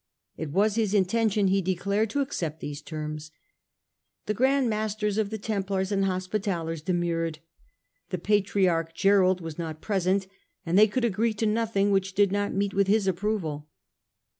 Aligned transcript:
It 0.35 0.49
was 0.49 0.73
his 0.77 0.95
intention, 0.95 1.49
he 1.49 1.61
declared, 1.61 2.09
to 2.09 2.21
accept 2.21 2.59
these 2.59 2.81
terms. 2.81 3.29
The 4.25 4.33
Grand 4.33 4.67
Masters 4.67 5.19
of 5.19 5.29
the 5.29 5.37
Templars 5.37 5.91
and 5.91 6.05
Hospitallers 6.05 6.81
demurred: 6.81 7.37
the 8.09 8.17
Patriarch 8.17 8.95
Gerold 8.95 9.41
was 9.41 9.59
not 9.59 9.79
present, 9.79 10.25
and 10.65 10.75
they 10.75 10.87
could 10.87 11.05
agree 11.05 11.35
to 11.35 11.45
nothing 11.45 11.91
which 11.91 12.13
did 12.15 12.31
not 12.31 12.51
meet 12.51 12.73
with 12.73 12.87
his 12.87 13.05
approval. 13.05 13.67